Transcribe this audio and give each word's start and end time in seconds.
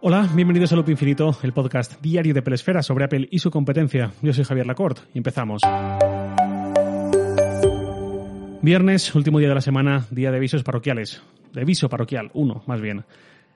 Hola, 0.00 0.28
bienvenidos 0.32 0.70
a 0.70 0.76
Loop 0.76 0.90
Infinito, 0.90 1.36
el 1.42 1.52
podcast 1.52 2.00
diario 2.00 2.32
de 2.32 2.40
Pelesfera 2.40 2.84
sobre 2.84 3.06
Apple 3.06 3.26
y 3.32 3.40
su 3.40 3.50
competencia. 3.50 4.12
Yo 4.22 4.32
soy 4.32 4.44
Javier 4.44 4.64
Lacorte 4.64 5.00
y 5.12 5.18
empezamos. 5.18 5.60
Viernes, 8.62 9.12
último 9.16 9.40
día 9.40 9.48
de 9.48 9.56
la 9.56 9.60
semana, 9.60 10.06
día 10.12 10.30
de 10.30 10.36
avisos 10.36 10.62
parroquiales. 10.62 11.20
De 11.52 11.62
aviso 11.62 11.88
parroquial, 11.88 12.30
uno, 12.34 12.62
más 12.68 12.80
bien. 12.80 13.04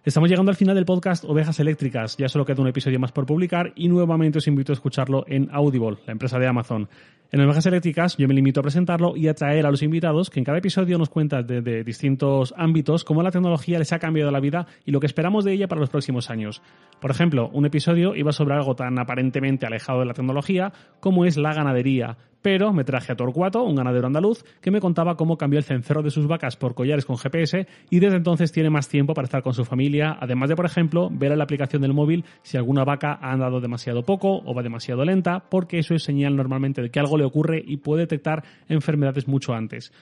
Estamos 0.05 0.29
llegando 0.29 0.51
al 0.51 0.57
final 0.57 0.75
del 0.75 0.85
podcast 0.85 1.25
Ovejas 1.25 1.61
Eléctricas. 1.61 2.17
Ya 2.17 2.29
solo 2.29 2.45
queda 2.45 2.61
un 2.61 2.67
episodio 2.67 2.99
más 2.99 3.13
por 3.13 3.25
publicar 3.25 3.73
y 3.77 3.87
nuevamente 3.87 4.39
os 4.39 4.49
invito 4.49 4.73
a 4.73 4.75
escucharlo 4.75 5.25
en 5.29 5.49
Audible, 5.53 5.99
la 6.05 6.13
empresa 6.13 6.41
de 6.41 6.49
Amazon. 6.49 6.89
En 7.31 7.41
Ovejas 7.41 7.67
Eléctricas 7.67 8.17
yo 8.17 8.27
me 8.27 8.35
limito 8.35 8.59
a 8.59 8.65
presentarlo 8.65 9.17
y 9.17 9.29
a 9.29 9.35
traer 9.35 9.65
a 9.65 9.71
los 9.71 9.81
invitados 9.81 10.29
que 10.29 10.41
en 10.41 10.45
cada 10.45 10.59
episodio 10.59 10.99
nos 10.99 11.09
cuentan 11.09 11.47
de, 11.47 11.85
distintos 11.85 12.53
ámbitos 12.57 13.05
cómo 13.05 13.23
la 13.23 13.31
tecnología 13.31 13.79
les 13.79 13.93
ha 13.93 14.01
cambiado 14.01 14.33
la 14.33 14.41
vida 14.41 14.67
y 14.85 14.91
lo 14.91 14.99
que 14.99 15.07
esperamos 15.07 15.45
de 15.45 15.53
ella 15.53 15.69
para 15.69 15.81
los 15.81 15.91
próximos 15.91 16.31
años. 16.31 16.63
Por 17.01 17.13
ejemplo, 17.13 17.49
un 17.53 17.65
episodio 17.65 18.17
iba 18.17 18.33
sobre 18.33 18.57
algo 18.57 18.75
tan 18.75 18.99
aparentemente 18.99 19.67
alejado 19.67 20.01
de 20.01 20.07
la 20.07 20.15
tecnología 20.15 20.73
como 20.99 21.27
es 21.27 21.37
la 21.37 21.55
ganadería, 21.55 22.19
pero 22.43 22.73
me 22.73 22.85
traje 22.85 23.13
a 23.13 23.17
Torcuato, 23.17 23.63
un 23.63 23.77
ganadero 23.77 24.07
andaluz, 24.07 24.45
que 24.61 24.71
me 24.71 24.81
contaba 24.81 25.17
cómo 25.17 25.39
cambió 25.39 25.59
el 25.59 25.65
cencerro 25.65 26.03
de 26.03 26.11
sus 26.11 26.27
vacas 26.27 26.57
por 26.57 26.75
collares 26.75 27.07
con 27.07 27.17
GPS 27.17 27.67
y 27.89 28.01
desde 28.01 28.17
entonces 28.17 28.53
tiene 28.53 28.69
más 28.69 28.89
tiempo 28.89 29.15
para 29.15 29.27
estar 29.27 29.43
con 29.43 29.55
su 29.55 29.65
familia, 29.65 30.17
además 30.21 30.49
de, 30.49 30.57
por 30.57 30.67
ejemplo, 30.67 31.09
ver 31.11 31.33
en 31.33 31.39
la 31.39 31.45
aplicación 31.45 31.83
del 31.83 31.95
móvil 31.95 32.25
si 32.43 32.57
alguna 32.57 32.85
vaca 32.85 33.19
ha 33.21 33.33
andado 33.33 33.61
demasiado 33.61 34.03
poco 34.03 34.43
o 34.45 34.55
va 34.55 34.63
demasiado 34.63 35.05
lenta, 35.05 35.45
porque 35.49 35.79
eso 35.79 35.95
es 35.95 36.03
señal 36.03 36.37
normalmente 36.37 36.83
de 36.83 36.91
que 36.91 37.01
algo 37.01 37.17
le 37.17 37.25
ocurre 37.25 37.63
y 37.65 37.79
puede 37.79 38.03
detectar 38.03 38.43
enfermedades 38.69 39.29
mucho 39.29 39.55
antes. 39.55 39.93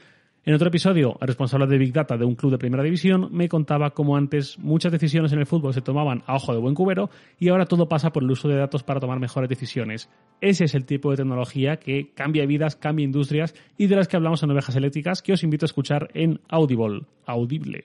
En 0.43 0.55
otro 0.55 0.69
episodio, 0.69 1.19
el 1.21 1.27
responsable 1.27 1.67
de 1.67 1.77
Big 1.77 1.93
Data 1.93 2.17
de 2.17 2.25
un 2.25 2.35
club 2.35 2.53
de 2.53 2.57
primera 2.57 2.83
división 2.83 3.29
me 3.31 3.47
contaba 3.47 3.91
cómo 3.91 4.17
antes 4.17 4.59
muchas 4.59 4.91
decisiones 4.91 5.33
en 5.35 5.39
el 5.39 5.45
fútbol 5.45 5.75
se 5.75 5.83
tomaban 5.83 6.23
a 6.27 6.35
ojo 6.35 6.55
de 6.55 6.59
buen 6.59 6.75
cubero 6.75 7.11
y 7.39 7.51
ahora 7.51 7.67
todo 7.67 7.91
pasa 7.91 8.11
por 8.11 8.23
el 8.23 8.31
uso 8.31 8.49
de 8.49 8.57
datos 8.57 8.83
para 8.83 9.01
tomar 9.01 9.21
mejores 9.21 9.51
decisiones. 9.51 10.09
Ese 10.41 10.65
es 10.65 10.75
el 10.75 10.87
tipo 10.87 11.11
de 11.11 11.19
tecnología 11.19 11.77
que 11.77 12.13
cambia 12.15 12.47
vidas, 12.47 12.75
cambia 12.75 13.05
industrias 13.05 13.55
y 13.77 13.87
de 13.87 13.97
las 13.97 14.09
que 14.09 14.17
hablamos 14.17 14.43
en 14.43 14.51
Ovejas 14.51 14.75
Eléctricas 14.77 15.21
que 15.21 15.35
os 15.35 15.43
invito 15.43 15.67
a 15.67 15.69
escuchar 15.69 16.09
en 16.15 16.41
Audible. 16.49 17.03
Audible. 17.27 17.85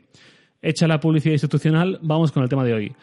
Hecha 0.61 0.87
la 0.87 1.01
publicidad 1.01 1.33
institucional, 1.33 1.99
vamos 2.03 2.31
con 2.31 2.41
el 2.41 2.47
tema 2.47 2.63
de 2.63 2.73
hoy. 2.73 2.95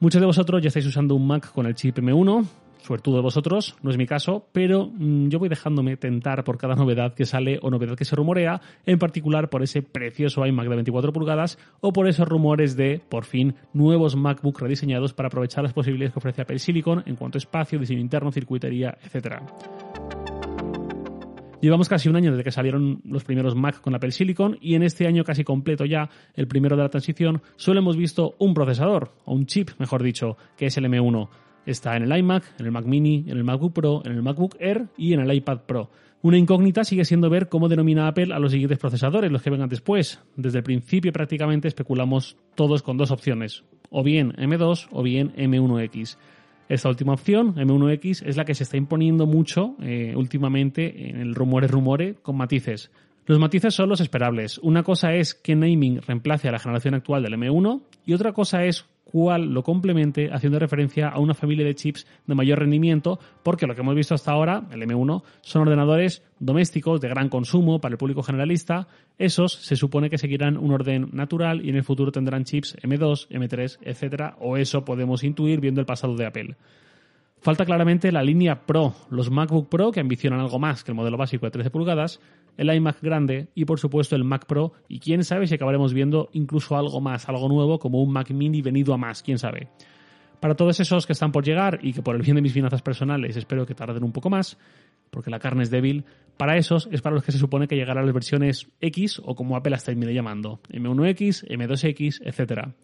Muchos 0.00 0.22
de 0.22 0.26
vosotros 0.26 0.62
ya 0.62 0.68
estáis 0.68 0.86
usando 0.86 1.14
un 1.14 1.26
Mac 1.26 1.52
con 1.52 1.66
el 1.66 1.74
chip 1.74 1.98
M1, 1.98 2.46
suertudo 2.86 3.16
de 3.16 3.22
vosotros, 3.22 3.76
no 3.82 3.90
es 3.90 3.98
mi 3.98 4.06
caso, 4.06 4.46
pero 4.52 4.86
mm, 4.86 5.28
yo 5.28 5.38
voy 5.38 5.48
dejándome 5.48 5.96
tentar 5.96 6.44
por 6.44 6.56
cada 6.56 6.74
novedad 6.74 7.14
que 7.14 7.26
sale 7.26 7.58
o 7.60 7.70
novedad 7.70 7.96
que 7.96 8.04
se 8.04 8.16
rumorea, 8.16 8.60
en 8.86 8.98
particular 8.98 9.50
por 9.50 9.62
ese 9.62 9.82
precioso 9.82 10.46
iMac 10.46 10.68
de 10.68 10.74
24 10.76 11.12
pulgadas 11.12 11.58
o 11.80 11.92
por 11.92 12.08
esos 12.08 12.28
rumores 12.28 12.76
de, 12.76 13.00
por 13.08 13.24
fin, 13.24 13.54
nuevos 13.74 14.16
MacBook 14.16 14.60
rediseñados 14.60 15.12
para 15.12 15.26
aprovechar 15.26 15.64
las 15.64 15.72
posibilidades 15.72 16.12
que 16.12 16.18
ofrece 16.20 16.42
Apple 16.42 16.58
Silicon 16.58 17.02
en 17.06 17.16
cuanto 17.16 17.36
a 17.36 17.40
espacio, 17.40 17.78
diseño 17.78 18.00
interno, 18.00 18.30
circuitería, 18.30 18.96
etc. 19.02 19.42
Llevamos 21.60 21.88
casi 21.88 22.08
un 22.08 22.16
año 22.16 22.30
desde 22.30 22.44
que 22.44 22.52
salieron 22.52 23.00
los 23.04 23.24
primeros 23.24 23.56
Mac 23.56 23.80
con 23.80 23.94
Apple 23.94 24.12
Silicon 24.12 24.58
y 24.60 24.74
en 24.74 24.82
este 24.82 25.06
año 25.06 25.24
casi 25.24 25.42
completo 25.42 25.84
ya, 25.84 26.10
el 26.34 26.46
primero 26.46 26.76
de 26.76 26.82
la 26.82 26.88
transición, 26.90 27.42
solo 27.56 27.80
hemos 27.80 27.96
visto 27.96 28.36
un 28.38 28.54
procesador, 28.54 29.12
o 29.24 29.34
un 29.34 29.46
chip, 29.46 29.70
mejor 29.78 30.02
dicho, 30.02 30.36
que 30.56 30.66
es 30.66 30.76
el 30.76 30.84
M1. 30.84 31.28
Está 31.66 31.96
en 31.96 32.04
el 32.04 32.16
iMac, 32.16 32.44
en 32.60 32.66
el 32.66 32.72
Mac 32.72 32.86
Mini, 32.86 33.24
en 33.26 33.36
el 33.36 33.44
MacBook 33.44 33.72
Pro, 33.74 34.02
en 34.04 34.12
el 34.12 34.22
MacBook 34.22 34.56
Air 34.60 34.86
y 34.96 35.12
en 35.12 35.20
el 35.20 35.34
iPad 35.34 35.62
Pro. 35.66 35.90
Una 36.22 36.38
incógnita 36.38 36.84
sigue 36.84 37.04
siendo 37.04 37.28
ver 37.28 37.48
cómo 37.48 37.68
denomina 37.68 38.08
Apple 38.08 38.32
a 38.32 38.38
los 38.38 38.52
siguientes 38.52 38.78
procesadores, 38.78 39.30
los 39.30 39.42
que 39.42 39.50
vengan 39.50 39.68
después. 39.68 40.20
Desde 40.36 40.58
el 40.58 40.64
principio 40.64 41.12
prácticamente 41.12 41.68
especulamos 41.68 42.36
todos 42.54 42.82
con 42.82 42.96
dos 42.96 43.10
opciones, 43.10 43.64
o 43.90 44.02
bien 44.02 44.32
M2 44.32 44.88
o 44.90 45.02
bien 45.02 45.32
M1X. 45.34 46.16
Esta 46.68 46.88
última 46.88 47.12
opción, 47.12 47.54
M1X, 47.54 48.24
es 48.26 48.36
la 48.36 48.44
que 48.44 48.54
se 48.54 48.64
está 48.64 48.76
imponiendo 48.76 49.26
mucho 49.26 49.76
eh, 49.80 50.14
últimamente 50.16 51.10
en 51.10 51.20
el 51.20 51.34
rumore 51.34 51.68
rumore 51.68 52.14
con 52.14 52.36
matices. 52.36 52.90
Los 53.26 53.40
matices 53.40 53.74
son 53.74 53.88
los 53.88 54.00
esperables. 54.00 54.58
Una 54.58 54.84
cosa 54.84 55.12
es 55.14 55.34
que 55.34 55.56
naming 55.56 56.00
reemplace 56.00 56.48
a 56.48 56.52
la 56.52 56.60
generación 56.60 56.94
actual 56.94 57.24
del 57.24 57.34
M1 57.34 57.82
y 58.06 58.14
otra 58.14 58.32
cosa 58.32 58.64
es 58.64 58.86
cuál 59.02 59.52
lo 59.52 59.64
complemente 59.64 60.30
haciendo 60.32 60.60
referencia 60.60 61.08
a 61.08 61.18
una 61.18 61.34
familia 61.34 61.66
de 61.66 61.74
chips 61.74 62.06
de 62.24 62.34
mayor 62.36 62.60
rendimiento, 62.60 63.18
porque 63.42 63.66
lo 63.66 63.74
que 63.74 63.80
hemos 63.80 63.96
visto 63.96 64.14
hasta 64.14 64.30
ahora, 64.30 64.68
el 64.70 64.80
M1, 64.80 65.24
son 65.40 65.62
ordenadores 65.62 66.22
domésticos 66.38 67.00
de 67.00 67.08
gran 67.08 67.28
consumo 67.28 67.80
para 67.80 67.94
el 67.94 67.98
público 67.98 68.22
generalista. 68.22 68.86
Esos 69.18 69.54
se 69.54 69.74
supone 69.74 70.08
que 70.08 70.18
seguirán 70.18 70.56
un 70.56 70.72
orden 70.72 71.08
natural 71.12 71.64
y 71.64 71.70
en 71.70 71.76
el 71.76 71.84
futuro 71.84 72.12
tendrán 72.12 72.44
chips 72.44 72.76
M2, 72.82 73.28
M3, 73.28 73.78
etcétera, 73.82 74.36
o 74.38 74.56
eso 74.56 74.84
podemos 74.84 75.24
intuir 75.24 75.60
viendo 75.60 75.80
el 75.80 75.86
pasado 75.86 76.14
de 76.14 76.26
Apple. 76.26 76.56
Falta 77.40 77.64
claramente 77.64 78.10
la 78.10 78.22
línea 78.22 78.66
Pro, 78.66 78.94
los 79.10 79.30
MacBook 79.30 79.68
Pro 79.68 79.92
que 79.92 80.00
ambicionan 80.00 80.40
algo 80.40 80.58
más 80.58 80.82
que 80.82 80.90
el 80.90 80.96
modelo 80.96 81.16
básico 81.16 81.46
de 81.46 81.52
13 81.52 81.70
pulgadas, 81.70 82.20
el 82.56 82.74
iMac 82.74 83.00
grande 83.02 83.48
y 83.54 83.64
por 83.64 83.78
supuesto 83.78 84.16
el 84.16 84.24
Mac 84.24 84.46
Pro 84.46 84.72
y 84.88 84.98
quién 84.98 85.24
sabe 85.24 85.46
si 85.46 85.54
acabaremos 85.54 85.92
viendo 85.92 86.28
incluso 86.32 86.76
algo 86.76 87.00
más, 87.00 87.28
algo 87.28 87.48
nuevo 87.48 87.78
como 87.78 88.02
un 88.02 88.12
Mac 88.12 88.30
mini 88.30 88.62
venido 88.62 88.94
a 88.94 88.96
más, 88.96 89.22
quién 89.22 89.38
sabe. 89.38 89.68
Para 90.40 90.54
todos 90.54 90.78
esos 90.80 91.06
que 91.06 91.12
están 91.12 91.32
por 91.32 91.44
llegar 91.44 91.78
y 91.82 91.92
que 91.92 92.02
por 92.02 92.14
el 92.14 92.22
bien 92.22 92.36
de 92.36 92.42
mis 92.42 92.52
finanzas 92.52 92.82
personales 92.82 93.36
espero 93.36 93.66
que 93.66 93.74
tarden 93.74 94.04
un 94.04 94.12
poco 94.12 94.30
más, 94.30 94.58
porque 95.10 95.30
la 95.30 95.38
carne 95.38 95.62
es 95.62 95.70
débil, 95.70 96.04
para 96.36 96.56
esos 96.56 96.88
es 96.92 97.00
para 97.00 97.14
los 97.14 97.24
que 97.24 97.32
se 97.32 97.38
supone 97.38 97.66
que 97.66 97.76
llegarán 97.76 98.04
las 98.04 98.14
versiones 98.14 98.70
X 98.80 99.20
o 99.24 99.34
como 99.34 99.56
Apple 99.56 99.70
las 99.70 99.84
termine 99.84 100.12
llamando, 100.12 100.60
M1X, 100.70 101.48
M2X, 101.48 102.20
etcétera. 102.22 102.74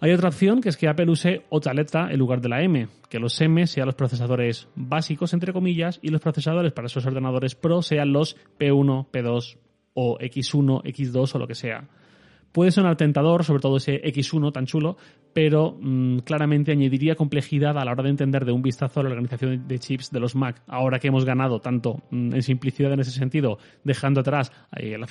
Hay 0.00 0.12
otra 0.12 0.28
opción 0.28 0.60
que 0.60 0.68
es 0.68 0.76
que 0.76 0.88
Apple 0.88 1.10
use 1.10 1.42
otra 1.48 1.74
letra 1.74 2.12
en 2.12 2.18
lugar 2.18 2.40
de 2.40 2.48
la 2.48 2.62
M, 2.62 2.86
que 3.08 3.18
los 3.18 3.40
M 3.40 3.66
sean 3.66 3.86
los 3.86 3.96
procesadores 3.96 4.68
básicos, 4.76 5.32
entre 5.34 5.52
comillas, 5.52 5.98
y 6.02 6.10
los 6.10 6.20
procesadores 6.20 6.72
para 6.72 6.86
esos 6.86 7.04
ordenadores 7.04 7.56
Pro 7.56 7.82
sean 7.82 8.12
los 8.12 8.36
P1, 8.60 9.10
P2 9.10 9.56
o 9.94 10.18
X1, 10.18 10.82
X2 10.84 11.34
o 11.34 11.38
lo 11.38 11.48
que 11.48 11.56
sea. 11.56 11.88
Puede 12.52 12.70
sonar 12.70 12.96
tentador, 12.96 13.42
sobre 13.44 13.60
todo 13.60 13.76
ese 13.78 14.00
X1 14.02 14.52
tan 14.52 14.66
chulo, 14.66 14.96
pero 15.38 15.76
mm, 15.80 16.18
claramente 16.24 16.72
añadiría 16.72 17.14
complejidad 17.14 17.78
a 17.78 17.84
la 17.84 17.92
hora 17.92 18.02
de 18.02 18.08
entender 18.08 18.44
de 18.44 18.50
un 18.50 18.60
vistazo 18.60 18.98
a 18.98 19.04
la 19.04 19.10
organización 19.10 19.68
de 19.68 19.78
chips 19.78 20.10
de 20.10 20.18
los 20.18 20.34
Mac. 20.34 20.60
Ahora 20.66 20.98
que 20.98 21.06
hemos 21.06 21.24
ganado 21.24 21.60
tanto 21.60 22.02
mm, 22.10 22.34
en 22.34 22.42
simplicidad 22.42 22.92
en 22.92 22.98
ese 22.98 23.12
sentido, 23.12 23.56
dejando 23.84 24.22
atrás 24.22 24.50
eh, 24.76 24.98
la, 24.98 25.06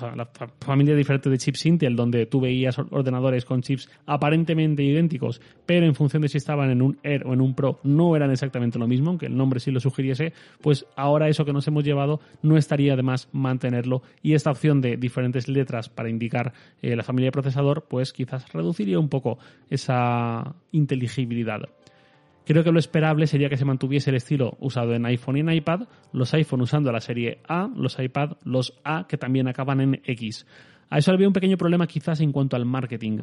familia 0.59 0.97
diferente 0.97 1.29
de 1.29 1.38
chips 1.38 1.65
Intel, 1.65 1.95
donde 1.95 2.25
tú 2.25 2.41
veías 2.41 2.77
ordenadores 2.77 3.45
con 3.45 3.61
chips 3.61 3.89
aparentemente 4.05 4.83
idénticos, 4.83 5.39
pero 5.65 5.85
en 5.85 5.95
función 5.95 6.21
de 6.23 6.27
si 6.27 6.39
estaban 6.39 6.71
en 6.71 6.81
un 6.81 6.99
Air 7.03 7.25
o 7.25 7.31
en 7.31 7.39
un 7.39 7.55
Pro 7.55 7.79
no 7.83 8.13
eran 8.17 8.29
exactamente 8.29 8.77
lo 8.77 8.85
mismo, 8.85 9.11
aunque 9.11 9.27
el 9.27 9.38
nombre 9.38 9.61
sí 9.61 9.71
lo 9.71 9.79
sugiriese, 9.79 10.33
pues 10.61 10.85
ahora 10.97 11.29
eso 11.29 11.45
que 11.45 11.53
nos 11.53 11.65
hemos 11.69 11.85
llevado 11.85 12.19
no 12.41 12.57
estaría 12.57 12.97
de 12.97 13.03
más 13.03 13.29
mantenerlo 13.31 14.01
y 14.21 14.33
esta 14.33 14.51
opción 14.51 14.81
de 14.81 14.97
diferentes 14.97 15.47
letras 15.47 15.88
para 15.88 16.09
indicar 16.09 16.51
eh, 16.81 16.97
la 16.97 17.03
familia 17.03 17.31
procesador, 17.31 17.85
pues 17.88 18.11
quizás 18.11 18.51
reduciría 18.51 18.99
un 18.99 19.07
poco 19.07 19.38
esa 19.69 20.16
inteligibilidad. 20.72 21.61
Creo 22.47 22.63
que 22.63 22.72
lo 22.72 22.79
esperable 22.79 23.28
sería 23.28 23.50
que 23.50 23.57
se 23.57 23.66
mantuviese 23.66 24.09
el 24.09 24.16
estilo 24.16 24.55
usado 24.61 24.94
en 24.94 25.05
iPhone 25.05 25.35
y 25.35 25.39
en 25.41 25.51
iPad, 25.51 25.81
los 26.13 26.33
iPhone 26.33 26.61
usando 26.61 26.94
la 26.94 27.01
serie 27.01 27.39
A, 27.45 27.69
los 27.75 28.00
iPad 28.00 28.38
los 28.45 28.73
A 28.85 29.06
que 29.06 29.17
también 29.17 29.50
acaban 29.50 29.81
en 29.81 30.01
X. 30.06 30.47
A 30.89 30.97
eso 30.97 31.11
había 31.11 31.27
un 31.27 31.33
pequeño 31.33 31.57
problema 31.57 31.88
quizás 31.88 32.22
en 32.22 32.31
cuanto 32.31 32.56
al 32.56 32.66
marketing. 32.66 33.19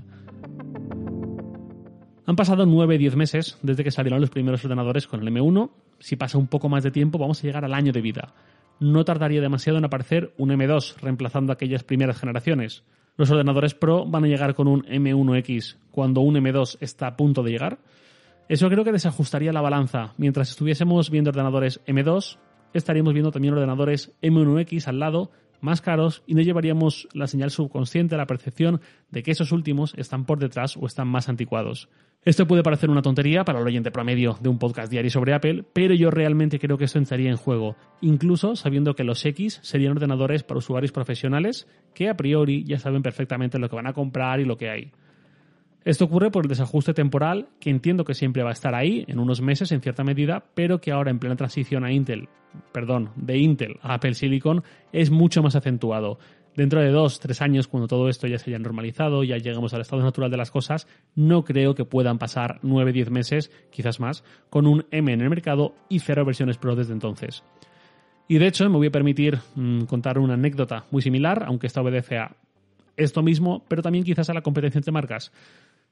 Han 2.27 2.37
pasado 2.37 2.67
9-10 2.67 3.17
meses 3.17 3.59
desde 3.63 3.83
que 3.83 3.91
salieron 3.91 4.21
los 4.21 4.29
primeros 4.29 4.63
ordenadores 4.63 5.07
con 5.07 5.21
el 5.21 5.29
M1. 5.29 5.71
Si 6.01 6.17
pasa 6.17 6.37
un 6.37 6.47
poco 6.47 6.69
más 6.69 6.83
de 6.85 6.91
tiempo, 6.91 7.17
vamos 7.17 7.43
a 7.43 7.47
llegar 7.47 7.65
al 7.65 7.73
año 7.73 7.93
de 7.93 8.03
vida. 8.03 8.35
No 8.79 9.07
tardaría 9.07 9.41
demasiado 9.41 9.79
en 9.79 9.87
aparecer 9.87 10.35
un 10.37 10.51
M2, 10.51 10.97
reemplazando 11.01 11.51
aquellas 11.51 11.83
primeras 11.83 12.19
generaciones 12.19 12.85
los 13.17 13.31
ordenadores 13.31 13.75
Pro 13.75 14.07
van 14.07 14.25
a 14.25 14.29
llegar 14.29 14.55
con 14.55 14.69
un 14.69 14.83
M1X 14.85 15.77
cuando 15.91 16.21
un 16.21 16.35
M2 16.35 16.79
está 16.81 17.07
a 17.07 17.17
punto 17.17 17.43
de 17.43 17.53
llegar. 17.53 17.79
Eso 18.49 18.69
creo 18.69 18.85
que 18.85 18.93
desajustaría 18.93 19.53
la 19.53 19.61
balanza. 19.61 20.13
Mientras 20.17 20.51
estuviésemos 20.51 21.11
viendo 21.11 21.31
ordenadores 21.31 21.81
M2, 21.87 22.39
estaríamos 22.75 23.13
viendo 23.13 23.31
también 23.31 23.55
ordenadores 23.55 24.13
M1X 24.21 24.89
al 24.89 24.99
lado, 24.99 25.31
más 25.61 25.81
caros, 25.81 26.23
y 26.27 26.35
no 26.35 26.43
llevaríamos 26.43 27.09
la 27.13 27.27
señal 27.27 27.51
subconsciente 27.51 28.15
a 28.15 28.19
la 28.19 28.27
percepción 28.27 28.81
de 29.11 29.23
que 29.23 29.31
esos 29.31 29.53
últimos 29.53 29.95
están 29.97 30.25
por 30.25 30.39
detrás 30.39 30.77
o 30.77 30.87
están 30.87 31.09
más 31.09 31.29
anticuados. 31.29 31.89
Esto 32.25 32.47
puede 32.47 32.63
parecer 32.63 32.89
una 32.89 33.03
tontería 33.03 33.45
para 33.45 33.61
el 33.61 33.67
oyente 33.67 33.91
promedio 33.91 34.39
de 34.41 34.49
un 34.49 34.59
podcast 34.59 34.91
diario 34.91 35.11
sobre 35.11 35.35
Apple, 35.35 35.65
pero 35.75 35.95
yo 35.95 36.11
realmente 36.11 36.59
creo 36.59 36.79
que 36.79 36.87
esto 36.87 36.99
entraría 36.99 37.31
en 37.31 37.37
juego, 37.37 37.77
incluso 38.01 38.57
sabiendo 38.57 38.95
que 38.95 39.05
los 39.05 39.25
X 39.27 39.61
serían 39.63 39.93
ordenadores 39.93 40.43
para 40.43 40.59
usuarios 40.59 40.91
profesionales 40.91 41.69
que 41.95 42.09
a 42.09 42.17
priori 42.17 42.65
ya 42.65 42.79
saben 42.79 43.03
perfectamente 43.03 43.59
lo 43.59 43.69
que 43.69 43.77
van 43.77 43.87
a 43.87 43.93
comprar 43.93 44.41
y 44.41 44.47
lo 44.47 44.57
que 44.57 44.71
hay. 44.71 44.93
Esto 45.85 46.07
ocurre 46.07 46.31
por 46.31 46.45
el 46.45 46.49
desajuste 46.49 46.95
temporal, 46.95 47.49
que 47.61 47.69
entiendo 47.69 48.05
que 48.05 48.15
siempre 48.15 48.43
va 48.43 48.49
a 48.49 48.55
estar 48.55 48.75
ahí, 48.75 49.05
en 49.07 49.19
unos 49.19 49.43
meses 49.43 49.71
en 49.71 49.83
cierta 49.83 50.03
medida, 50.03 50.45
pero 50.55 50.81
que 50.81 50.93
ahora 50.93 51.11
en 51.11 51.19
plena 51.19 51.37
transición 51.37 51.85
a 51.85 51.93
Intel, 51.93 52.29
perdón, 52.73 53.11
de 53.17 53.37
Intel 53.37 53.77
a 53.83 53.95
Apple 53.95 54.15
Silicon, 54.15 54.63
es 54.93 55.11
mucho 55.11 55.43
más 55.43 55.57
acentuado. 55.57 56.19
Dentro 56.57 56.81
de 56.81 56.91
dos, 56.91 57.21
tres 57.21 57.43
años, 57.43 57.69
cuando 57.69 57.87
todo 57.87 58.09
esto 58.09 58.27
ya 58.27 58.39
se 58.39 58.49
haya 58.49 58.59
normalizado, 58.61 59.25
ya 59.25 59.37
lleguemos 59.37 59.75
al 59.75 59.83
estado 59.83 60.03
natural 60.03 60.31
de 60.31 60.37
las 60.39 60.51
cosas, 60.51 60.87
no 61.17 61.45
creo 61.45 61.75
que 61.75 61.85
puedan 61.85 62.19
pasar 62.19 62.61
nueve, 62.63 62.93
diez 62.93 63.11
meses, 63.11 63.51
quizás 63.71 64.01
más, 64.01 64.25
con 64.49 64.67
un 64.67 64.87
M 64.91 65.13
en 65.13 65.21
el 65.21 65.29
mercado 65.29 65.75
y 65.91 65.99
cero 65.99 66.25
versiones 66.25 66.57
Pro 66.57 66.77
desde 66.77 66.95
entonces. 66.95 67.43
Y 68.27 68.39
de 68.39 68.47
hecho, 68.47 68.71
me 68.71 68.77
voy 68.77 68.87
a 68.87 68.93
permitir 68.93 69.39
mm, 69.55 69.83
contar 69.83 70.19
una 70.19 70.35
anécdota 70.35 70.87
muy 70.91 71.03
similar, 71.03 71.45
aunque 71.47 71.67
esta 71.67 71.83
obedece 71.83 72.17
a 72.17 72.37
esto 72.97 73.23
mismo, 73.23 73.65
pero 73.69 73.83
también 73.83 74.05
quizás 74.05 74.31
a 74.31 74.35
la 74.35 74.43
competencia 74.43 74.79
entre 74.79 74.93
marcas. 74.93 75.33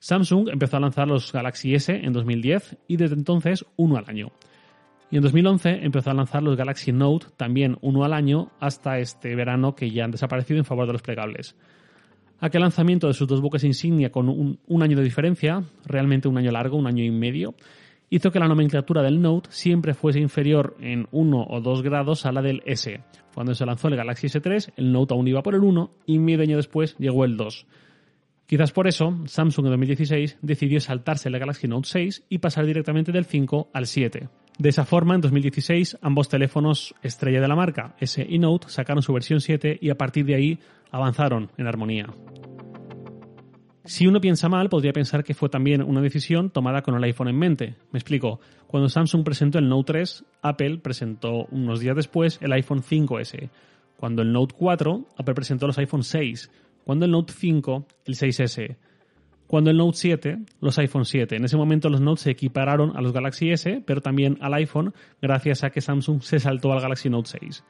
Samsung 0.03 0.49
empezó 0.49 0.79
a 0.79 0.81
lanzar 0.81 1.07
los 1.07 1.33
Galaxy 1.33 1.77
S 1.77 1.95
en 1.95 2.13
2010 2.13 2.77
y 2.89 2.97
desde 2.97 3.15
entonces 3.15 3.65
uno 3.77 3.97
al 3.97 4.09
año. 4.09 4.33
Y 5.13 5.17
en 5.17 5.23
2011 5.23 5.85
empezó 5.85 6.11
a 6.11 6.15
lanzar 6.15 6.43
los 6.43 6.57
Galaxy 6.57 6.91
Note, 6.91 7.29
también 7.37 7.79
uno 7.83 8.03
al 8.03 8.13
año, 8.13 8.51
hasta 8.59 8.99
este 8.99 9.37
verano 9.37 9.77
que 9.77 9.93
ya 9.93 10.05
han 10.05 10.11
desaparecido 10.11 10.59
en 10.59 10.65
favor 10.65 10.89
de 10.89 10.95
los 10.95 11.03
plegables. 11.03 11.55
Aquel 12.41 12.63
lanzamiento 12.63 13.07
de 13.07 13.13
sus 13.13 13.29
dos 13.29 13.41
buques 13.41 13.63
insignia 13.63 14.11
con 14.11 14.29
un, 14.29 14.83
año 14.83 14.97
de 14.97 15.05
diferencia, 15.05 15.63
realmente 15.87 16.27
un 16.27 16.37
año 16.37 16.51
largo, 16.51 16.77
un 16.77 16.89
año 16.89 17.05
y 17.05 17.13
medio, 17.13 17.55
hizo 18.11 18.33
que 18.33 18.41
la 18.41 18.49
nomenclatura 18.49 19.03
del 19.03 19.23
Note 19.23 19.51
siempre 19.53 19.95
fuese 19.95 20.19
inferior 20.19 20.77
en 20.81 21.07
1 21.13 21.47
o 21.49 21.61
2 21.61 21.83
grados 21.83 22.27
a 22.27 22.33
la 22.33 22.43
del 22.43 22.61
S. 22.67 23.01
Cuando 23.35 23.55
se 23.55 23.65
lanzó 23.65 23.87
el 23.87 23.95
Galaxy 23.95 24.27
S3, 24.27 24.73
el 24.79 24.91
Note 24.91 25.15
aún 25.15 25.29
iba 25.29 25.45
por 25.45 25.55
el 25.55 25.63
1 25.63 25.93
y 26.07 26.19
medio 26.19 26.43
año 26.43 26.57
después 26.57 26.97
llegó 26.99 27.25
el 27.25 27.37
2. 27.37 27.67
Quizás 28.53 28.71
por 28.71 28.87
eso, 28.87 29.19
Samsung 29.25 29.65
en 29.65 29.71
2016 29.71 30.39
decidió 30.43 30.79
saltarse 30.79 31.31
el 31.31 31.39
Galaxy 31.39 31.69
Note 31.69 31.89
6 31.89 32.25
y 32.29 32.37
pasar 32.37 32.67
directamente 32.67 33.11
del 33.11 33.25
5 33.25 33.71
al 33.73 33.87
7. 33.87 34.29
De 34.59 34.69
esa 34.69 34.85
forma, 34.85 35.15
en 35.15 35.23
2016, 35.23 35.97
ambos 36.03 36.29
teléfonos 36.29 36.95
estrella 37.03 37.41
de 37.41 37.49
la 37.49 37.57
marca, 37.57 37.97
S 37.99 38.23
y 38.29 38.39
Note, 38.39 38.69
sacaron 38.69 39.03
su 39.03 39.15
versión 39.15 39.41
7 39.41 39.79
y 39.81 39.89
a 39.89 39.97
partir 39.97 40.27
de 40.27 40.35
ahí 40.35 40.59
avanzaron 40.91 41.51
en 41.57 41.67
armonía. 41.67 42.09
Si 43.87 44.07
uno 44.07 44.21
piensa 44.21 44.51
mal, 44.51 44.69
podría 44.69 44.93
pensar 44.93 45.25
que 45.25 45.33
fue 45.33 45.49
también 45.49 45.83
una 45.83 46.03
decisión 46.03 46.51
tomada 46.51 46.83
con 46.83 46.95
el 46.95 47.05
iPhone 47.05 47.29
en 47.29 47.39
mente. 47.39 47.77
Me 47.91 47.99
explico. 47.99 48.39
Cuando 48.67 48.91
Samsung 48.91 49.25
presentó 49.25 49.61
el 49.61 49.71
Note 49.71 49.95
3, 49.95 50.25
Apple 50.43 50.77
presentó 50.77 51.47
unos 51.53 51.81
días 51.81 51.97
después 51.97 52.39
el 52.43 52.53
iPhone 52.53 52.83
5S. 52.83 53.49
Cuando 53.97 54.21
el 54.21 54.31
Note 54.31 54.55
4, 54.59 55.07
Apple 55.17 55.35
presentó 55.35 55.67
los 55.69 55.79
iPhone 55.79 56.03
6. 56.03 56.51
Cuando 56.85 57.05
el 57.05 57.11
Note 57.11 57.33
5, 57.37 57.87
el 58.07 58.15
6S. 58.15 58.77
Cuando 59.47 59.71
el 59.71 59.77
Note 59.77 59.99
7, 59.99 60.39
los 60.61 60.79
iPhone 60.79 61.05
7. 61.05 61.37
En 61.37 61.45
ese 61.45 61.57
momento 61.57 61.89
los 61.89 62.01
Note 62.01 62.23
se 62.23 62.31
equipararon 62.31 62.97
a 62.97 63.01
los 63.01 63.13
Galaxy 63.13 63.51
S, 63.51 63.83
pero 63.87 64.01
también 64.01 64.39
al 64.41 64.55
iPhone, 64.55 64.95
gracias 65.21 65.65
a 65.65 65.71
que 65.71 65.81
Samsung 65.81 66.23
se 66.23 66.39
saltó 66.39 66.73
al 66.73 66.81
Galaxy 66.81 67.11
Note 67.11 67.31
6. 67.41 67.65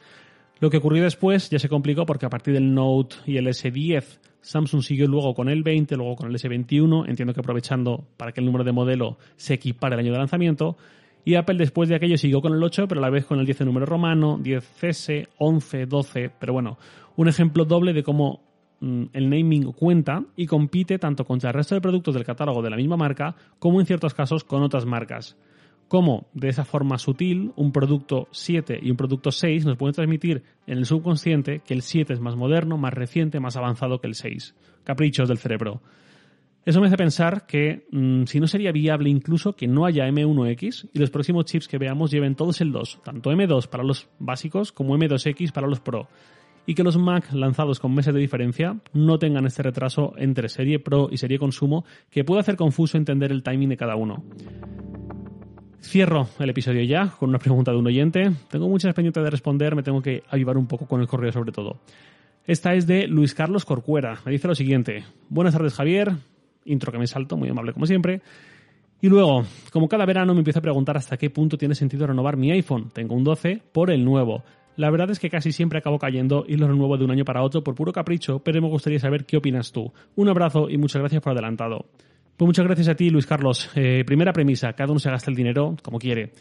Lo 0.60 0.70
que 0.70 0.76
ocurrió 0.76 1.02
después 1.02 1.50
ya 1.50 1.58
se 1.58 1.68
complicó 1.68 2.06
porque 2.06 2.26
a 2.26 2.30
partir 2.30 2.54
del 2.54 2.72
Note 2.72 3.16
y 3.26 3.36
el 3.36 3.48
S10 3.48 4.20
Samsung 4.42 4.82
siguió 4.82 5.06
luego 5.06 5.34
con 5.34 5.48
el 5.48 5.62
20, 5.62 5.96
luego 5.96 6.16
con 6.16 6.28
el 6.28 6.36
S21, 6.36 7.08
entiendo 7.08 7.32
que 7.32 7.40
aprovechando 7.40 8.04
para 8.16 8.32
que 8.32 8.40
el 8.40 8.46
número 8.46 8.64
de 8.64 8.72
modelo 8.72 9.16
se 9.36 9.54
equipare 9.54 9.94
el 9.94 10.00
año 10.00 10.12
de 10.12 10.18
lanzamiento. 10.18 10.76
Y 11.24 11.36
Apple 11.36 11.56
después 11.56 11.88
de 11.88 11.94
aquello 11.94 12.18
siguió 12.18 12.42
con 12.42 12.52
el 12.52 12.62
8, 12.62 12.88
pero 12.88 13.00
a 13.00 13.02
la 13.02 13.10
vez 13.10 13.24
con 13.24 13.38
el 13.38 13.46
10 13.46 13.58
de 13.58 13.64
número 13.64 13.86
romano, 13.86 14.38
10S, 14.38 15.28
11, 15.38 15.86
12. 15.86 16.30
Pero 16.40 16.52
bueno, 16.52 16.78
un 17.16 17.28
ejemplo 17.28 17.64
doble 17.64 17.92
de 17.92 18.02
cómo 18.02 18.40
el 19.12 19.30
naming 19.30 19.72
cuenta 19.72 20.24
y 20.36 20.46
compite 20.46 20.98
tanto 20.98 21.24
contra 21.24 21.50
el 21.50 21.54
resto 21.54 21.74
de 21.74 21.80
productos 21.80 22.14
del 22.14 22.24
catálogo 22.24 22.62
de 22.62 22.70
la 22.70 22.76
misma 22.76 22.96
marca 22.96 23.36
como 23.58 23.80
en 23.80 23.86
ciertos 23.86 24.12
casos 24.12 24.44
con 24.44 24.62
otras 24.62 24.84
marcas 24.84 25.36
cómo 25.92 26.26
de 26.32 26.48
esa 26.48 26.64
forma 26.64 26.96
sutil 26.96 27.52
un 27.54 27.70
producto 27.70 28.26
7 28.30 28.80
y 28.82 28.90
un 28.90 28.96
producto 28.96 29.30
6 29.30 29.66
nos 29.66 29.76
pueden 29.76 29.92
transmitir 29.92 30.42
en 30.66 30.78
el 30.78 30.86
subconsciente 30.86 31.60
que 31.60 31.74
el 31.74 31.82
7 31.82 32.14
es 32.14 32.18
más 32.18 32.34
moderno, 32.34 32.78
más 32.78 32.94
reciente, 32.94 33.40
más 33.40 33.58
avanzado 33.58 34.00
que 34.00 34.06
el 34.06 34.14
6. 34.14 34.54
Caprichos 34.84 35.28
del 35.28 35.36
cerebro. 35.36 35.82
Eso 36.64 36.80
me 36.80 36.86
hace 36.86 36.96
pensar 36.96 37.44
que 37.46 37.86
mm, 37.90 38.24
si 38.24 38.40
no 38.40 38.46
sería 38.46 38.72
viable 38.72 39.10
incluso 39.10 39.52
que 39.52 39.68
no 39.68 39.84
haya 39.84 40.08
M1X 40.08 40.88
y 40.94 40.98
los 40.98 41.10
próximos 41.10 41.44
chips 41.44 41.68
que 41.68 41.76
veamos 41.76 42.10
lleven 42.10 42.36
todos 42.36 42.62
el 42.62 42.72
2, 42.72 43.00
tanto 43.04 43.30
M2 43.30 43.68
para 43.68 43.84
los 43.84 44.08
básicos 44.18 44.72
como 44.72 44.96
M2X 44.96 45.52
para 45.52 45.66
los 45.66 45.80
Pro, 45.80 46.08
y 46.66 46.74
que 46.74 46.82
los 46.82 46.96
Mac 46.96 47.32
lanzados 47.32 47.80
con 47.80 47.94
meses 47.94 48.14
de 48.14 48.20
diferencia 48.20 48.76
no 48.92 49.18
tengan 49.18 49.46
este 49.46 49.62
retraso 49.62 50.14
entre 50.16 50.48
serie 50.48 50.78
Pro 50.78 51.08
y 51.10 51.18
serie 51.18 51.38
consumo 51.38 51.84
que 52.10 52.24
puede 52.24 52.40
hacer 52.40 52.56
confuso 52.56 52.96
entender 52.96 53.32
el 53.32 53.42
timing 53.42 53.70
de 53.70 53.76
cada 53.76 53.96
uno. 53.96 54.24
Cierro 55.82 56.28
el 56.38 56.50
episodio 56.50 56.82
ya 56.84 57.08
con 57.08 57.30
una 57.30 57.38
pregunta 57.38 57.72
de 57.72 57.78
un 57.78 57.86
oyente. 57.86 58.30
Tengo 58.48 58.68
muchas 58.68 58.94
pendientes 58.94 59.22
de 59.22 59.30
responder, 59.30 59.74
me 59.74 59.82
tengo 59.82 60.00
que 60.00 60.22
avivar 60.30 60.56
un 60.56 60.66
poco 60.66 60.86
con 60.86 61.00
el 61.00 61.08
correo 61.08 61.32
sobre 61.32 61.52
todo. 61.52 61.80
Esta 62.46 62.74
es 62.74 62.86
de 62.86 63.06
Luis 63.06 63.34
Carlos 63.34 63.64
Corcuera. 63.64 64.18
Me 64.24 64.32
dice 64.32 64.48
lo 64.48 64.54
siguiente. 64.54 65.04
Buenas 65.28 65.54
tardes 65.54 65.74
Javier. 65.74 66.12
Intro 66.64 66.92
que 66.92 66.98
me 66.98 67.06
salto, 67.06 67.36
muy 67.36 67.48
amable 67.48 67.72
como 67.72 67.86
siempre. 67.86 68.22
Y 69.00 69.08
luego, 69.08 69.44
como 69.72 69.88
cada 69.88 70.06
verano 70.06 70.32
me 70.32 70.40
empiezo 70.40 70.60
a 70.60 70.62
preguntar 70.62 70.96
hasta 70.96 71.16
qué 71.16 71.28
punto 71.28 71.58
tiene 71.58 71.74
sentido 71.74 72.06
renovar 72.06 72.36
mi 72.36 72.52
iPhone. 72.52 72.88
Tengo 72.92 73.16
un 73.16 73.24
12 73.24 73.60
por 73.72 73.90
el 73.90 74.04
nuevo. 74.04 74.44
La 74.76 74.90
verdad 74.90 75.10
es 75.10 75.18
que 75.18 75.28
casi 75.28 75.52
siempre 75.52 75.78
acabo 75.78 75.98
cayendo 75.98 76.44
y 76.48 76.56
lo 76.56 76.66
renuevo 76.66 76.96
de 76.96 77.04
un 77.04 77.10
año 77.10 77.24
para 77.24 77.42
otro 77.42 77.62
por 77.62 77.74
puro 77.74 77.92
capricho, 77.92 78.38
pero 78.38 78.62
me 78.62 78.68
gustaría 78.68 78.98
saber 78.98 79.26
qué 79.26 79.36
opinas 79.36 79.72
tú. 79.72 79.92
Un 80.16 80.28
abrazo 80.28 80.70
y 80.70 80.78
muchas 80.78 81.00
gracias 81.00 81.22
por 81.22 81.32
adelantado. 81.32 81.86
Pues 82.36 82.46
muchas 82.46 82.64
gracias 82.64 82.88
a 82.88 82.94
ti, 82.94 83.10
Luis 83.10 83.26
Carlos. 83.26 83.70
Eh, 83.74 84.02
primera 84.06 84.32
premisa, 84.32 84.72
cada 84.72 84.90
uno 84.90 84.98
se 84.98 85.10
gasta 85.10 85.30
el 85.30 85.36
dinero 85.36 85.76
como 85.82 85.98
quiere. 85.98 86.32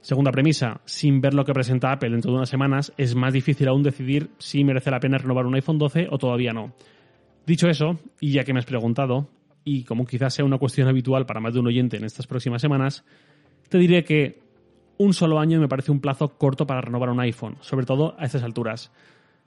Segunda 0.00 0.30
premisa, 0.30 0.80
sin 0.84 1.20
ver 1.20 1.34
lo 1.34 1.44
que 1.44 1.52
presenta 1.52 1.92
Apple 1.92 2.10
dentro 2.10 2.30
de 2.30 2.38
unas 2.38 2.48
semanas, 2.48 2.92
es 2.96 3.14
más 3.14 3.32
difícil 3.32 3.68
aún 3.68 3.82
decidir 3.82 4.30
si 4.38 4.64
merece 4.64 4.90
la 4.90 5.00
pena 5.00 5.18
renovar 5.18 5.46
un 5.46 5.54
iPhone 5.54 5.78
12 5.78 6.08
o 6.10 6.18
todavía 6.18 6.52
no. 6.52 6.72
Dicho 7.44 7.68
eso, 7.68 7.98
y 8.20 8.32
ya 8.32 8.44
que 8.44 8.52
me 8.52 8.60
has 8.60 8.66
preguntado, 8.66 9.28
y 9.64 9.84
como 9.84 10.06
quizás 10.06 10.32
sea 10.32 10.44
una 10.44 10.58
cuestión 10.58 10.88
habitual 10.88 11.26
para 11.26 11.40
más 11.40 11.54
de 11.54 11.60
un 11.60 11.66
oyente 11.66 11.96
en 11.96 12.04
estas 12.04 12.26
próximas 12.26 12.62
semanas, 12.62 13.04
te 13.68 13.78
diré 13.78 14.04
que 14.04 14.45
un 14.98 15.12
solo 15.12 15.38
año 15.38 15.60
me 15.60 15.68
parece 15.68 15.92
un 15.92 16.00
plazo 16.00 16.36
corto 16.38 16.66
para 16.66 16.80
renovar 16.80 17.10
un 17.10 17.20
iPhone, 17.20 17.56
sobre 17.60 17.86
todo 17.86 18.14
a 18.18 18.24
estas 18.24 18.42
alturas. 18.42 18.90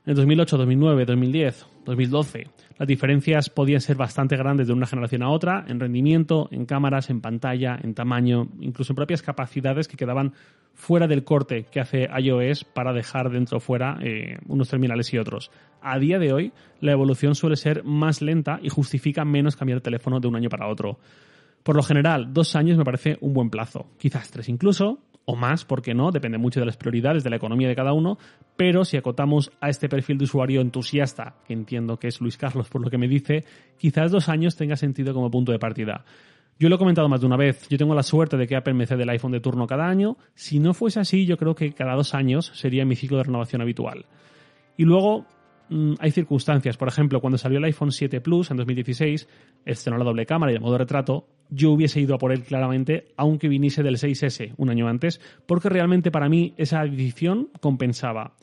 En 0.06 0.16
2008, 0.16 0.58
2009, 0.58 1.06
2010, 1.06 1.66
2012, 1.86 2.48
las 2.78 2.88
diferencias 2.88 3.50
podían 3.50 3.82
ser 3.82 3.98
bastante 3.98 4.38
grandes 4.38 4.68
de 4.68 4.74
una 4.74 4.88
generación 4.88 5.22
a 5.22 5.30
otra, 5.30 5.66
en 5.68 5.80
rendimiento, 5.80 6.48
en 6.52 6.66
cámaras, 6.66 7.10
en 7.10 7.20
pantalla, 7.20 7.78
en 7.82 7.94
tamaño, 7.94 8.48
incluso 8.60 8.94
en 8.94 8.96
propias 8.96 9.22
capacidades 9.22 9.88
que 9.88 9.98
quedaban 9.98 10.34
fuera 10.74 11.08
del 11.08 11.26
corte 11.26 11.66
que 11.70 11.82
hace 11.82 12.08
iOS 12.18 12.64
para 12.64 12.94
dejar 12.94 13.30
dentro 13.30 13.60
fuera 13.60 13.98
eh, 14.02 14.38
unos 14.48 14.70
terminales 14.70 15.14
y 15.14 15.18
otros. 15.18 15.52
A 15.82 16.00
día 16.00 16.18
de 16.18 16.32
hoy, 16.32 16.54
la 16.80 16.94
evolución 16.94 17.36
suele 17.36 17.58
ser 17.58 17.84
más 17.84 18.22
lenta 18.22 18.60
y 18.64 18.70
justifica 18.70 19.26
menos 19.26 19.58
cambiar 19.58 19.78
el 19.78 19.84
teléfono 19.84 20.22
de 20.22 20.28
un 20.30 20.38
año 20.38 20.50
para 20.50 20.70
otro. 20.70 20.98
Por 21.64 21.76
lo 21.76 21.84
general, 21.84 22.34
dos 22.34 22.56
años 22.56 22.78
me 22.78 22.86
parece 22.86 23.18
un 23.20 23.34
buen 23.34 23.50
plazo, 23.50 23.88
quizás 23.98 24.32
tres 24.32 24.48
incluso, 24.48 25.00
o 25.30 25.36
más, 25.36 25.64
porque 25.64 25.94
no, 25.94 26.12
depende 26.12 26.40
mucho 26.40 26.60
de 26.60 26.66
las 26.66 26.76
prioridades 26.76 27.24
de 27.24 27.30
la 27.30 27.36
economía 27.36 27.68
de 27.68 27.76
cada 27.76 27.94
uno, 27.94 28.18
pero 28.58 28.84
si 28.84 28.98
acotamos 28.98 29.52
a 29.62 29.70
este 29.70 29.88
perfil 29.88 30.18
de 30.18 30.24
usuario 30.24 30.60
entusiasta, 30.60 31.36
que 31.46 31.54
entiendo 31.54 32.00
que 32.00 32.08
es 32.08 32.20
Luis 32.20 32.36
Carlos 32.36 32.68
por 32.68 32.82
lo 32.82 32.90
que 32.90 32.98
me 32.98 33.08
dice, 33.08 33.46
quizás 33.78 34.10
dos 34.10 34.28
años 34.28 34.56
tenga 34.56 34.76
sentido 34.76 35.14
como 35.14 35.30
punto 35.30 35.52
de 35.52 35.60
partida. 35.60 36.04
Yo 36.58 36.68
lo 36.68 36.78
he 36.78 36.80
comentado 36.80 37.08
más 37.10 37.22
de 37.22 37.28
una 37.28 37.38
vez, 37.38 37.70
yo 37.70 37.78
tengo 37.78 37.94
la 37.94 38.02
suerte 38.02 38.38
de 38.38 38.48
que 38.48 38.56
Apple 38.56 38.74
me 38.74 38.88
cede 38.88 39.04
el 39.04 39.10
iPhone 39.10 39.32
de 39.32 39.40
turno 39.40 39.68
cada 39.68 39.88
año, 39.88 40.18
si 40.34 40.58
no 40.58 40.74
fuese 40.74 41.00
así 41.00 41.28
yo 41.28 41.38
creo 41.38 41.54
que 41.54 41.74
cada 41.74 41.94
dos 41.94 42.16
años 42.16 42.52
sería 42.56 42.84
mi 42.84 42.96
ciclo 42.96 43.18
de 43.18 43.26
renovación 43.26 43.62
habitual. 43.62 44.08
Y 44.78 44.86
luego, 44.86 45.28
Mm, 45.70 45.94
hay 46.00 46.12
circunstancias. 46.12 46.78
Por 46.78 46.88
ejemplo, 46.88 47.22
cuando 47.22 47.38
salió 47.38 47.60
el 47.60 47.64
iPhone 47.66 47.92
7 47.92 48.22
Plus 48.22 48.50
en 48.52 48.58
2016, 48.58 49.28
estrenó 49.66 49.98
la 50.00 50.04
doble 50.06 50.26
cámara 50.26 50.52
y 50.52 50.56
el 50.56 50.62
modo 50.62 50.78
retrato, 50.78 51.28
yo 51.50 51.72
hubiese 51.72 52.00
ido 52.00 52.16
a 52.16 52.18
por 52.18 52.32
él 52.32 52.44
claramente, 52.44 53.08
aunque 53.18 53.48
viniese 53.48 53.84
del 53.84 53.98
6S 53.98 54.54
un 54.58 54.70
año 54.70 54.88
antes, 54.88 55.20
porque 55.46 55.70
realmente 55.70 56.12
para 56.12 56.30
mí 56.30 56.54
esa 56.58 56.82
adición 56.82 57.50
compensaba. 57.60 58.36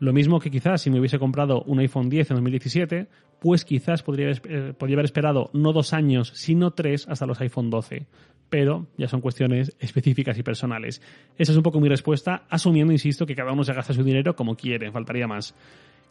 Lo 0.00 0.12
mismo 0.12 0.40
que 0.40 0.50
quizás 0.50 0.82
si 0.82 0.90
me 0.90 0.98
hubiese 0.98 1.18
comprado 1.18 1.62
un 1.62 1.78
iPhone 1.78 2.08
10 2.08 2.30
en 2.30 2.36
2017, 2.36 3.08
pues 3.40 3.64
quizás 3.64 4.02
podría, 4.02 4.30
eh, 4.30 4.72
podría 4.76 4.96
haber 4.96 5.04
esperado 5.04 5.50
no 5.52 5.72
dos 5.72 5.92
años, 5.92 6.32
sino 6.34 6.72
tres 6.72 7.06
hasta 7.08 7.26
los 7.26 7.40
iPhone 7.40 7.70
12. 7.70 8.06
Pero 8.50 8.86
ya 8.96 9.08
son 9.08 9.20
cuestiones 9.20 9.74
específicas 9.78 10.38
y 10.38 10.42
personales. 10.42 11.00
Esa 11.38 11.52
es 11.52 11.56
un 11.56 11.62
poco 11.62 11.80
mi 11.80 11.88
respuesta, 11.88 12.44
asumiendo, 12.48 12.92
insisto, 12.92 13.26
que 13.26 13.34
cada 13.34 13.52
uno 13.52 13.64
se 13.64 13.72
gasta 13.72 13.94
su 13.94 14.02
dinero 14.04 14.36
como 14.36 14.56
quiere, 14.56 14.90
faltaría 14.92 15.26
más. 15.26 15.54